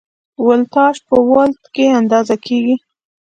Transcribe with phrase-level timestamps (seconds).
[0.47, 2.75] ولتاژ په ولټ کې اندازه کېږي.